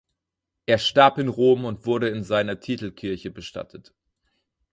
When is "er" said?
0.65-0.79